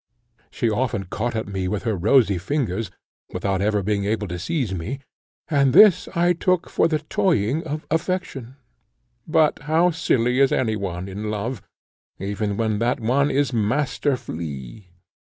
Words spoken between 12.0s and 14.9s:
even when that one is Master Flea.